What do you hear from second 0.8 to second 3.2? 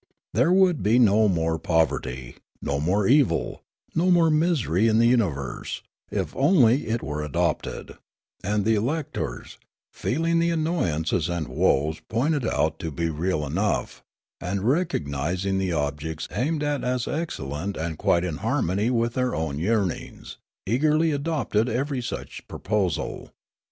be no more poverty, no more